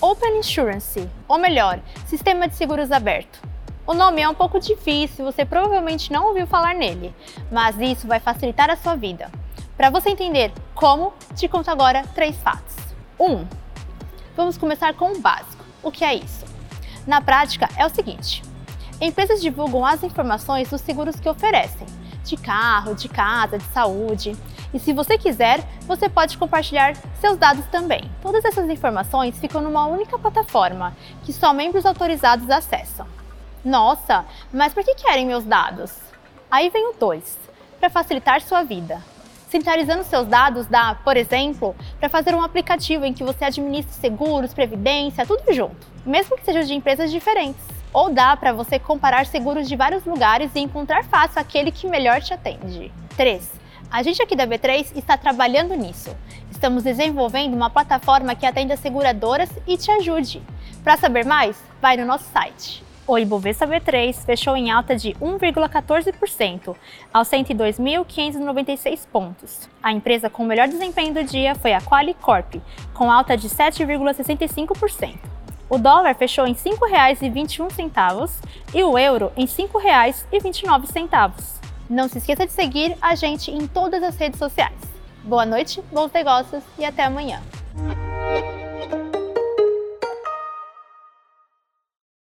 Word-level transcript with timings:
Open 0.00 0.38
Insurance, 0.38 1.10
ou 1.26 1.38
melhor, 1.38 1.80
Sistema 2.06 2.46
de 2.46 2.54
Seguros 2.54 2.92
Aberto. 2.92 3.42
O 3.84 3.92
nome 3.92 4.22
é 4.22 4.28
um 4.28 4.34
pouco 4.34 4.60
difícil, 4.60 5.24
você 5.24 5.44
provavelmente 5.44 6.12
não 6.12 6.28
ouviu 6.28 6.46
falar 6.46 6.72
nele, 6.72 7.12
mas 7.50 7.76
isso 7.80 8.06
vai 8.06 8.20
facilitar 8.20 8.70
a 8.70 8.76
sua 8.76 8.94
vida. 8.94 9.28
Para 9.76 9.90
você 9.90 10.10
entender 10.10 10.52
como, 10.72 11.12
te 11.34 11.48
conto 11.48 11.68
agora 11.68 12.04
três 12.14 12.36
fatos. 12.36 12.76
1. 13.18 13.24
Um, 13.24 13.48
vamos 14.36 14.56
começar 14.56 14.94
com 14.94 15.10
o 15.10 15.20
básico. 15.20 15.64
O 15.82 15.90
que 15.90 16.04
é 16.04 16.14
isso? 16.14 16.44
Na 17.04 17.20
prática, 17.20 17.68
é 17.76 17.84
o 17.84 17.90
seguinte: 17.90 18.44
empresas 19.00 19.42
divulgam 19.42 19.84
as 19.84 20.04
informações 20.04 20.70
dos 20.70 20.80
seguros 20.80 21.18
que 21.18 21.28
oferecem, 21.28 21.88
de 22.28 22.36
carro, 22.36 22.94
de 22.94 23.08
casa, 23.08 23.58
de 23.58 23.64
saúde. 23.64 24.36
E 24.72 24.78
se 24.78 24.92
você 24.92 25.16
quiser, 25.16 25.60
você 25.86 26.08
pode 26.08 26.36
compartilhar 26.36 26.94
seus 27.20 27.36
dados 27.36 27.64
também. 27.66 28.10
Todas 28.20 28.44
essas 28.44 28.68
informações 28.68 29.38
ficam 29.38 29.60
numa 29.60 29.86
única 29.86 30.18
plataforma 30.18 30.96
que 31.24 31.32
só 31.32 31.52
membros 31.52 31.86
autorizados 31.86 32.50
acessam. 32.50 33.06
Nossa, 33.64 34.24
mas 34.52 34.72
por 34.72 34.84
que 34.84 34.94
querem 34.94 35.26
meus 35.26 35.44
dados? 35.44 35.92
Aí 36.50 36.70
vem 36.70 36.90
o 36.90 36.94
2, 36.94 37.38
para 37.78 37.90
facilitar 37.90 38.40
sua 38.40 38.62
vida. 38.62 39.02
Centralizando 39.50 40.04
seus 40.04 40.26
dados 40.26 40.66
dá, 40.66 40.94
por 41.02 41.16
exemplo, 41.16 41.74
para 41.98 42.08
fazer 42.08 42.34
um 42.34 42.42
aplicativo 42.42 43.04
em 43.04 43.14
que 43.14 43.24
você 43.24 43.46
administre 43.46 43.94
seguros, 43.94 44.52
previdência, 44.52 45.26
tudo 45.26 45.52
junto, 45.54 45.86
mesmo 46.04 46.36
que 46.36 46.44
sejam 46.44 46.62
de 46.62 46.74
empresas 46.74 47.10
diferentes. 47.10 47.77
Ou 47.92 48.12
dá 48.12 48.36
para 48.36 48.52
você 48.52 48.78
comparar 48.78 49.26
seguros 49.26 49.68
de 49.68 49.76
vários 49.76 50.04
lugares 50.04 50.50
e 50.54 50.60
encontrar 50.60 51.04
fácil 51.04 51.40
aquele 51.40 51.70
que 51.70 51.88
melhor 51.88 52.20
te 52.20 52.34
atende. 52.34 52.92
3. 53.16 53.50
A 53.90 54.02
gente 54.02 54.22
aqui 54.22 54.36
da 54.36 54.46
B3 54.46 54.96
está 54.96 55.16
trabalhando 55.16 55.74
nisso. 55.74 56.14
Estamos 56.50 56.82
desenvolvendo 56.82 57.54
uma 57.54 57.70
plataforma 57.70 58.34
que 58.34 58.44
atenda 58.44 58.76
seguradoras 58.76 59.48
e 59.66 59.76
te 59.76 59.90
ajude. 59.90 60.42
Para 60.84 60.96
saber 60.96 61.24
mais, 61.24 61.56
vai 61.80 61.96
no 61.96 62.04
nosso 62.04 62.24
site. 62.30 62.84
O 63.06 63.18
Ibovespa 63.18 63.66
B3 63.66 64.14
fechou 64.26 64.54
em 64.54 64.70
alta 64.70 64.94
de 64.94 65.14
1,14%, 65.14 66.76
aos 67.10 67.28
102.596 67.28 69.06
pontos. 69.10 69.66
A 69.82 69.90
empresa 69.90 70.28
com 70.28 70.42
o 70.42 70.46
melhor 70.46 70.68
desempenho 70.68 71.14
do 71.14 71.24
dia 71.24 71.54
foi 71.54 71.72
a 71.72 71.80
Qualicorp, 71.80 72.56
com 72.92 73.10
alta 73.10 73.34
de 73.34 73.48
7,65%. 73.48 75.37
O 75.70 75.78
dólar 75.78 76.14
fechou 76.14 76.46
em 76.46 76.52
R$ 76.52 76.58
5,21 76.58 78.30
e 78.74 78.82
o 78.82 78.98
euro 78.98 79.30
em 79.36 79.44
R$ 79.44 79.50
5,29. 79.50 81.32
Não 81.88 82.08
se 82.08 82.18
esqueça 82.18 82.46
de 82.46 82.52
seguir 82.52 82.96
a 83.00 83.14
gente 83.14 83.50
em 83.50 83.66
todas 83.66 84.02
as 84.02 84.16
redes 84.16 84.38
sociais. 84.38 84.78
Boa 85.24 85.44
noite, 85.44 85.82
bons 85.92 86.10
negócios 86.12 86.62
e 86.78 86.84
até 86.84 87.04
amanhã. 87.04 87.40